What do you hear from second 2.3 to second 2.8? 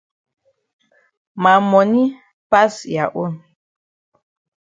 pass